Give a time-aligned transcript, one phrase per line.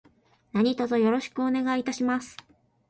[0.51, 2.35] 何卒よろしくお願いいたします。